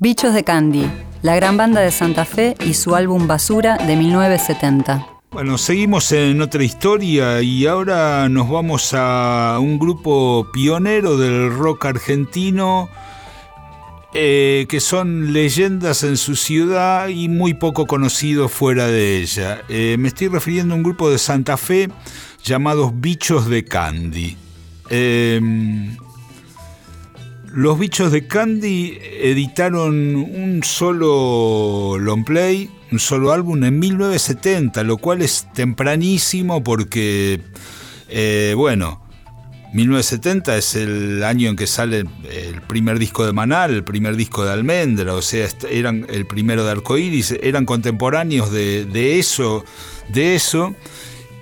[0.00, 0.88] Bichos de Candy,
[1.22, 5.04] la gran banda de Santa Fe y su álbum Basura de 1970.
[5.32, 11.86] Bueno, seguimos en otra historia y ahora nos vamos a un grupo pionero del rock
[11.86, 12.88] argentino
[14.14, 19.62] eh, que son leyendas en su ciudad y muy poco conocidos fuera de ella.
[19.68, 21.90] Eh, me estoy refiriendo a un grupo de Santa Fe
[22.44, 24.36] llamados Bichos de Candy.
[24.90, 25.40] Eh,
[27.58, 34.96] los bichos de Candy editaron un solo long play, un solo álbum en 1970, lo
[34.98, 37.40] cual es tempranísimo porque,
[38.10, 39.02] eh, bueno,
[39.72, 44.44] 1970 es el año en que sale el primer disco de Manal, el primer disco
[44.44, 49.64] de Almendra, o sea, eran el primero de Arcoiris, eran contemporáneos de, de eso,
[50.10, 50.76] de eso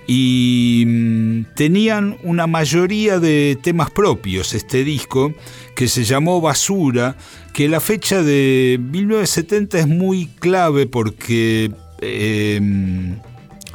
[0.07, 5.33] y mm, tenían una mayoría de temas propios este disco
[5.75, 7.17] que se llamó Basura,
[7.53, 13.19] que la fecha de 1970 es muy clave porque em,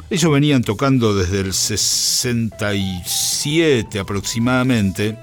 [0.09, 5.15] ellos venían tocando desde el 67 aproximadamente,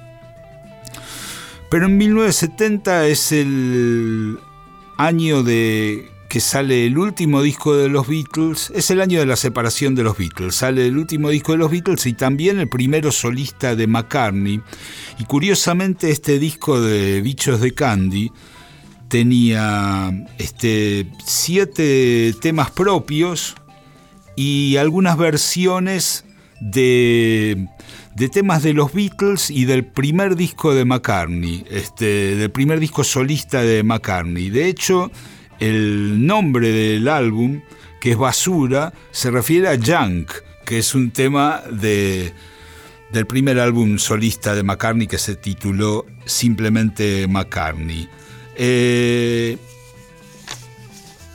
[1.71, 4.39] pero en 1970 es el
[4.97, 9.35] año de que sale el último disco de los Beatles, es el año de la
[9.35, 13.11] separación de los Beatles, sale el último disco de los Beatles y también el primero
[13.11, 14.61] solista de McCartney.
[15.19, 18.31] Y curiosamente este disco de Bichos de Candy
[19.09, 23.57] tenía este, siete temas propios
[24.37, 26.25] y algunas versiones
[26.61, 27.67] de,
[28.15, 33.03] de, temas de los Beatles y del primer disco de McCartney, este, del primer disco
[33.03, 34.49] solista de McCartney.
[34.49, 35.11] De hecho,
[35.61, 37.61] el nombre del álbum,
[38.01, 40.33] que es Basura, se refiere a Junk,
[40.65, 42.33] que es un tema de,
[43.13, 48.09] del primer álbum solista de McCartney que se tituló simplemente McCartney.
[48.57, 49.59] Eh,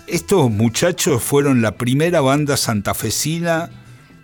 [0.08, 3.70] estos muchachos fueron la primera banda santafesina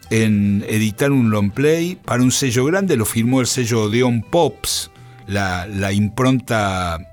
[0.09, 4.91] en editar un long play para un sello grande, lo firmó el sello Odeon Pops,
[5.28, 7.10] la impronta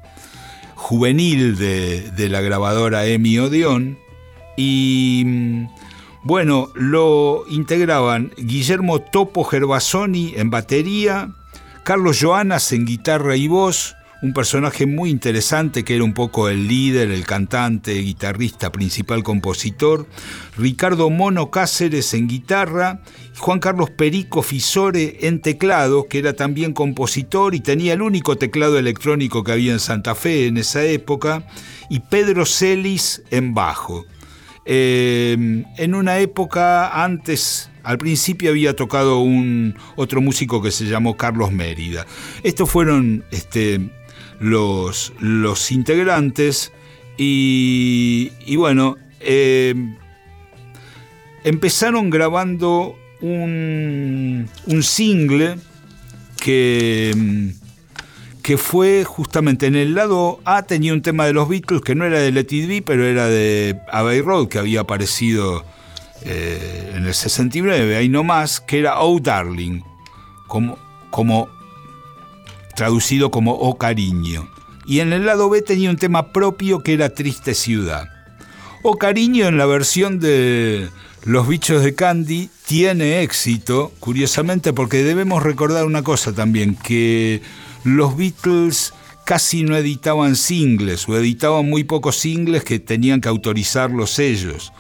[0.79, 3.99] juvenil de, la grabadora Emi Odeon.
[4.57, 5.69] Y mm,
[6.23, 11.31] bueno, lo integraban Guillermo Topo Gervasoni en batería,
[11.85, 16.67] Carlos Joanas en guitarra y voz, un personaje muy interesante que era un poco el
[16.67, 20.07] líder, el cantante, guitarrista, principal compositor,
[20.57, 23.01] Ricardo Mono Cáceres en guitarra,
[23.37, 28.79] Juan Carlos Perico Fisore en teclado, que era también compositor y tenía el único teclado
[28.79, 31.47] electrónico que había en Santa Fe en esa época,
[31.89, 34.05] y Pedro Celis en bajo.
[34.71, 41.17] Eh, en una época antes al principio había tocado un otro músico que se llamó
[41.17, 42.05] Carlos Mérida.
[42.43, 43.81] Estos fueron este,
[44.41, 46.73] los, los integrantes
[47.17, 49.75] y, bueno, eh,
[51.43, 55.57] empezaron grabando un, un single
[56.41, 57.53] que,
[58.43, 62.05] que fue justamente en el lado A tenía un tema de los Beatles que no
[62.05, 65.65] era de Let It Be, pero era de Abbey Road, que había aparecido
[66.25, 69.83] eh, en el 69, ahí nomás, que era Oh Darling,
[70.47, 70.79] como,
[71.11, 71.49] como
[72.79, 74.49] traducido como Oh Cariño.
[74.87, 78.09] Y en el lado B tenía un tema propio que era Triste Ciudad.
[78.85, 80.89] Oh Cariño en la versión de
[81.25, 87.43] Los Bichos de Candy tiene éxito, curiosamente, porque debemos recordar una cosa también, que
[87.83, 88.95] los Beatles
[89.25, 94.73] casi no editaban singles o editaban muy pocos singles que tenían que autorizarlos ellos.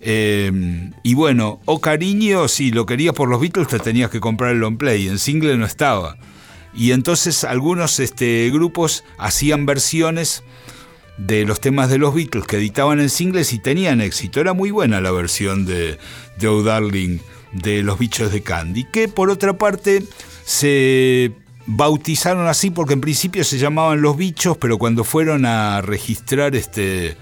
[0.00, 4.50] Eh, y bueno, O Cariño, si lo querías por los Beatles te tenías que comprar
[4.50, 6.16] el long play, en single no estaba.
[6.78, 10.44] Y entonces algunos este, grupos hacían versiones
[11.16, 14.40] de los temas de los Beatles que editaban en singles y tenían éxito.
[14.40, 15.98] Era muy buena la versión de,
[16.38, 17.18] de Darling
[17.50, 20.04] de los bichos de Candy, que por otra parte
[20.44, 21.32] se
[21.66, 27.16] bautizaron así porque en principio se llamaban los bichos, pero cuando fueron a registrar este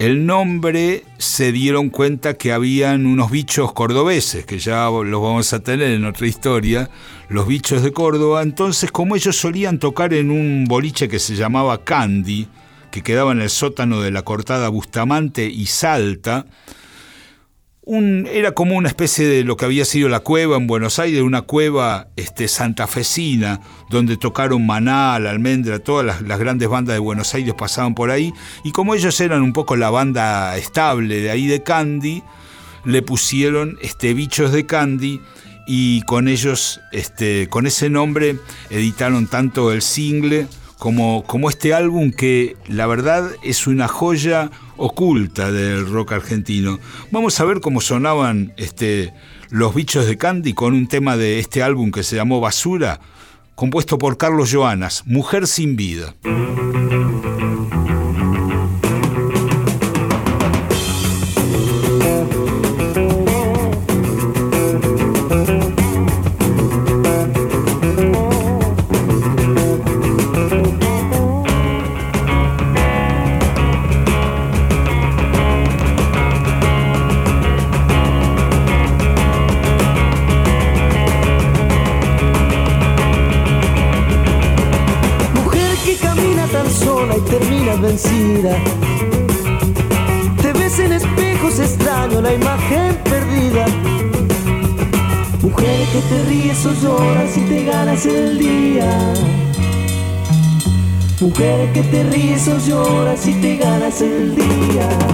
[0.00, 5.62] el nombre se dieron cuenta que habían unos bichos cordobeses, que ya los vamos a
[5.62, 6.88] tener en otra historia,
[7.28, 8.40] los bichos de Córdoba.
[8.40, 12.48] Entonces, como ellos solían tocar en un boliche que se llamaba Candy,
[12.90, 16.46] que quedaba en el sótano de la cortada Bustamante y Salta,
[17.92, 21.42] era como una especie de lo que había sido la cueva en Buenos Aires, una
[21.42, 23.60] cueva este, santafesina,
[23.90, 28.32] donde tocaron Maná, La Almendra, todas las, grandes bandas de Buenos Aires pasaban por ahí,
[28.62, 32.22] y como ellos eran un poco la banda estable de ahí de Candy,
[32.84, 35.20] le pusieron este, Bichos de Candy,
[35.66, 38.36] y con ellos, este, con ese nombre,
[38.70, 40.46] editaron tanto el single
[40.80, 46.80] como, este álbum que la verdad es una joya oculta del rock argentino.
[47.10, 49.12] Vamos a ver cómo sonaban este,
[49.50, 52.98] los bichos de Candy con un tema de este álbum que se llamó Basura,
[53.54, 56.14] compuesto por Carlos Joanas, Mujer sin vida.
[90.40, 93.66] Te ves en espejos extraño, la imagen perdida.
[95.42, 99.12] Mujer que te ríes o lloras y te ganas el día.
[101.20, 105.09] Mujer que te ríes o lloras y te ganas el día.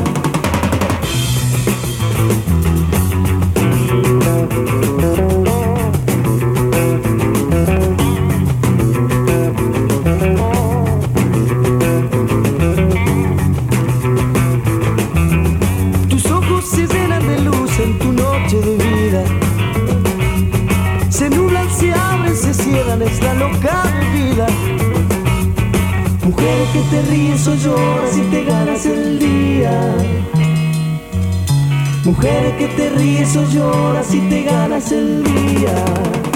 [32.58, 36.35] que te ríes o lloras y te ganas el día.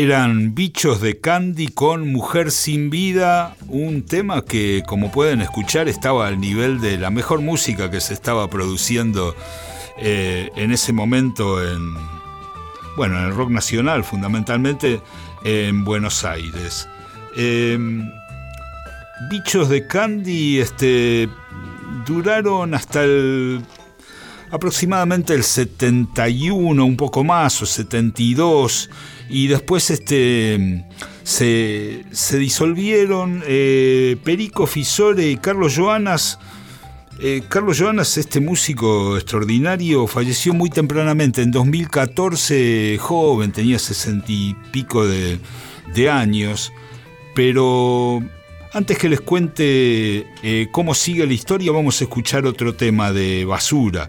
[0.00, 6.28] eran Bichos de Candy con Mujer sin Vida, un tema que como pueden escuchar estaba
[6.28, 9.34] al nivel de la mejor música que se estaba produciendo
[9.98, 11.94] eh, en ese momento en,
[12.96, 15.00] bueno, en el rock nacional fundamentalmente
[15.42, 16.88] en Buenos Aires.
[17.36, 18.08] Em,
[19.28, 21.28] Bichos de Candy este,
[22.06, 23.64] duraron hasta el
[24.50, 28.90] aproximadamente el 71, un poco más, o 72
[29.28, 30.84] y después este,
[31.22, 36.38] se, disolvieron eh, Perico Fisore y Carlos Joanas.
[37.20, 44.56] Eh, Carlos Joanas, este músico extraordinario, falleció muy tempranamente, en 2014, joven, tenía sesenta y
[44.70, 45.40] pico de,
[46.08, 46.72] años,
[47.34, 48.22] pero
[48.72, 53.44] antes que les cuente eh, cómo sigue la historia, vamos a escuchar otro tema de
[53.44, 54.08] basura,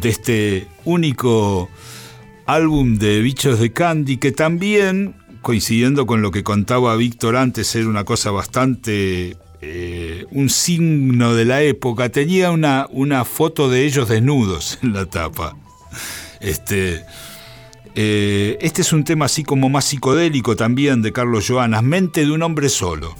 [0.00, 1.68] de este único
[2.46, 7.88] álbum de Bichos de Candy, que también, coincidiendo con lo que contaba Víctor antes, era
[7.88, 9.36] una cosa bastante...
[9.66, 15.06] Eh, un signo de la época, tenía una, una foto de ellos desnudos en la
[15.06, 15.56] tapa.
[16.40, 17.02] Este,
[17.94, 22.32] eh, este es un tema así como más psicodélico también de Carlos Joanas, Mente de
[22.32, 23.14] un hombre solo.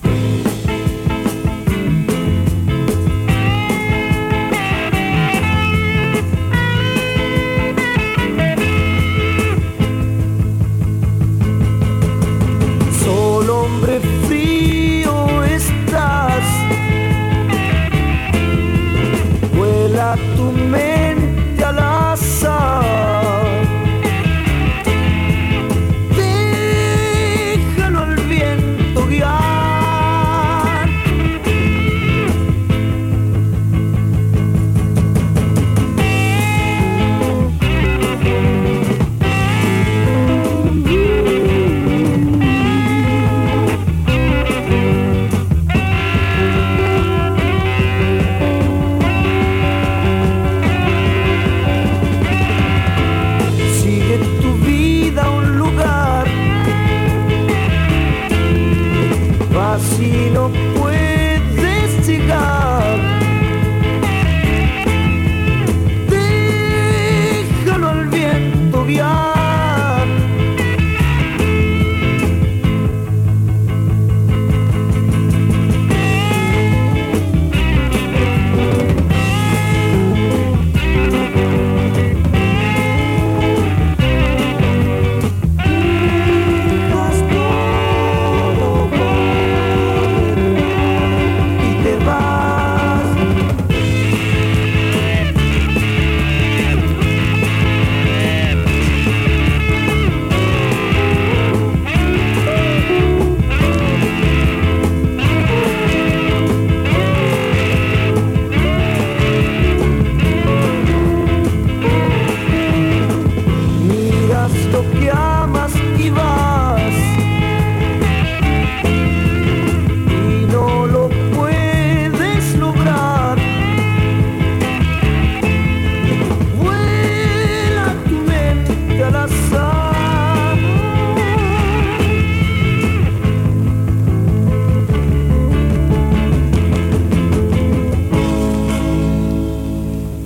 [60.04, 63.13] si no puedes llegar.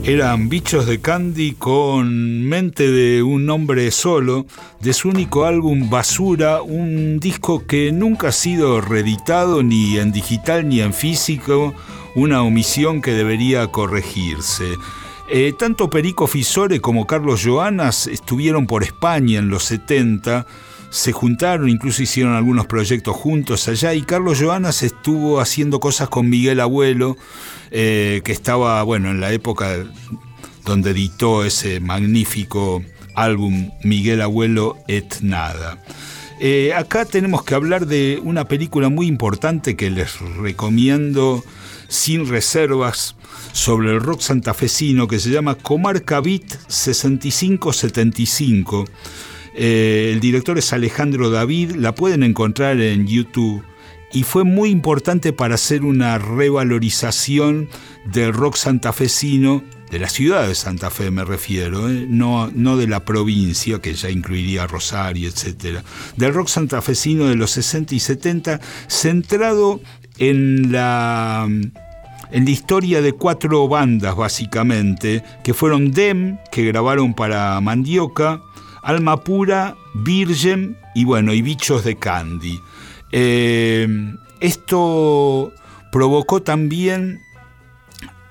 [0.08, 4.46] Eran Bichos de Candy con mente de un hombre solo,
[4.80, 10.66] de su único álbum Basura, un disco que nunca ha sido reeditado ni en digital
[10.66, 11.74] ni en físico,
[12.14, 14.76] una omisión que debería corregirse.
[15.28, 20.46] Eh, tanto Perico Fisore como Carlos Joanas estuvieron por España en los 70,
[20.90, 26.28] se juntaron, incluso hicieron algunos proyectos juntos allá y Carlos Joanas estuvo haciendo cosas con
[26.28, 27.16] Miguel Abuelo,
[27.70, 29.84] eh, que estaba, bueno, en la época
[30.64, 32.82] donde editó ese magnífico
[33.14, 35.82] álbum Miguel Abuelo et Nada.
[36.40, 41.42] Eh, acá tenemos que hablar de una película muy importante que les recomiendo
[41.88, 43.16] sin reservas
[43.52, 48.84] sobre el rock santafesino que se llama Comarca Beat 6575.
[49.60, 53.64] Eh, el director es Alejandro David, la pueden encontrar en YouTube
[54.12, 57.68] y fue muy importante para hacer una revalorización
[58.04, 62.06] del rock santafesino, de la ciudad de Santa Fe me refiero, ¿eh?
[62.08, 65.80] no, no de la provincia, que ya incluiría Rosario, etc.
[66.16, 69.80] Del rock santafesino de los 60 y 70, centrado
[70.18, 71.48] en la,
[72.30, 78.40] en la historia de cuatro bandas básicamente, que fueron Dem, que grabaron para Mandioca,
[78.88, 82.58] Alma Pura, Virgen y bueno, y Bichos de Candy.
[83.12, 83.86] Eh,
[84.40, 85.52] esto
[85.92, 87.20] provocó también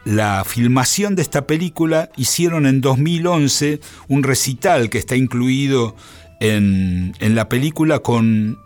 [0.03, 2.09] la filmación de esta película.
[2.17, 5.95] Hicieron en 2011 un recital que está incluido
[6.39, 8.57] en, en la película con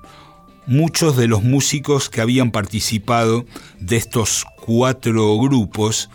[0.68, 3.46] muchos de los músicos que habían participado
[3.82, 6.10] de estos cuatro grupos.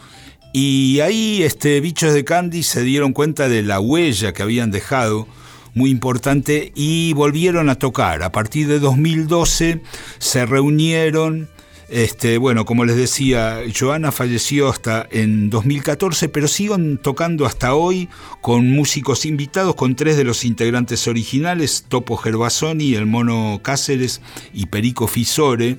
[0.55, 5.29] Y ahí este, Bichos de Candy se dieron cuenta de la huella que habían dejado
[5.77, 8.23] muy importante y volvieron a tocar.
[8.23, 9.83] A partir de 2012
[10.19, 11.49] se reunieron.
[11.91, 18.09] Este, bueno, como les decía, Joana falleció hasta en 2014, pero siguen tocando hasta hoy
[18.41, 24.23] con músicos invitados, con tres de los integrantes originales, Topo Gervasoni, el Mono Cáceres
[24.55, 25.79] y Perico Fisore.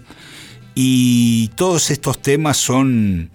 [0.75, 3.31] Y todos estos temas son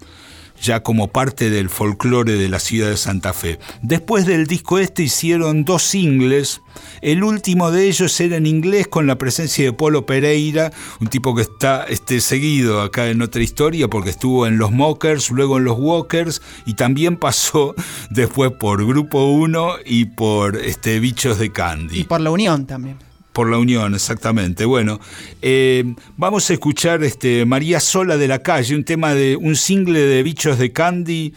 [0.63, 3.59] ya como parte del folclore de la ciudad de Santa Fe.
[3.81, 6.61] Después del disco este hicieron dos singles,
[7.01, 11.35] el último de ellos era en inglés con la presencia de Polo Pereira, un tipo
[11.35, 15.65] que está este, seguido acá en otra historia porque estuvo en los Mockers, luego en
[15.65, 17.75] los Walkers y también pasó
[18.09, 21.99] después por Grupo 1 y por este, Bichos de Candy.
[21.99, 22.97] Y por la Unión también.
[23.33, 24.63] Por la Unión, exactamente.
[24.65, 24.99] Bueno,
[25.41, 29.99] eh, vamos a escuchar este, María Sola de la Calle, un tema de un single
[29.99, 31.33] de Bichos de Candy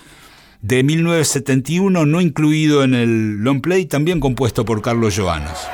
[0.61, 5.67] de 1971, no incluido en el long play, también compuesto por Carlos Joanas.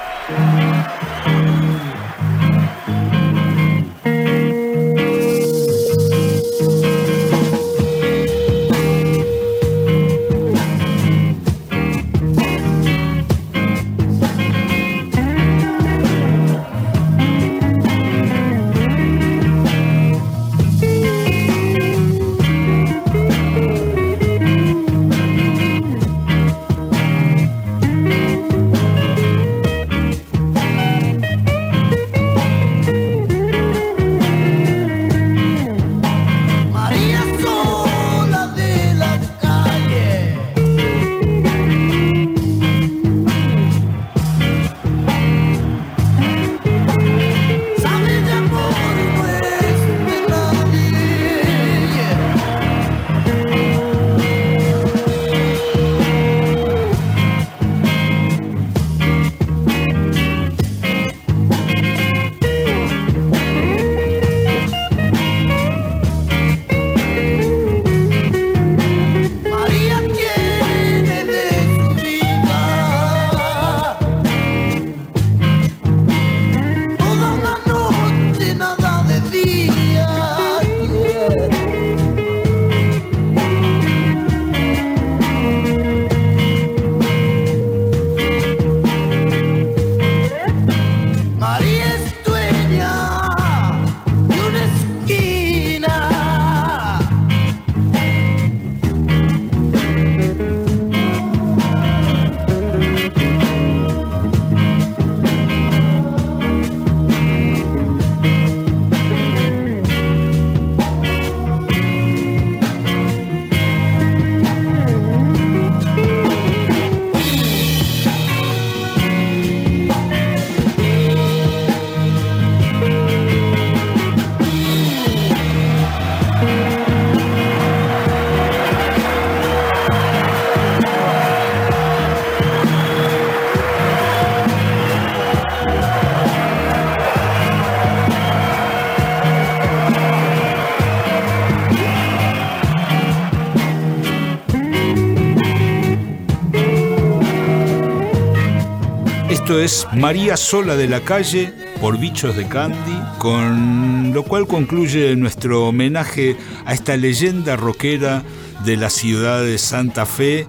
[149.61, 155.69] Es María Sola de la Calle por Bichos de Candy, con lo cual concluye nuestro
[155.69, 158.23] homenaje a esta leyenda rockera
[158.65, 160.47] de la ciudad de Santa Fe,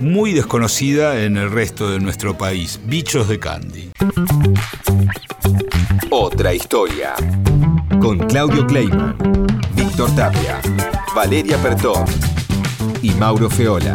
[0.00, 3.90] muy desconocida en el resto de nuestro país, Bichos de Candy.
[6.10, 7.14] Otra historia.
[8.00, 9.16] Con Claudio Kleiman,
[9.76, 10.60] Víctor Tapia,
[11.14, 12.04] Valeria Pertón
[13.02, 13.94] y Mauro Feola.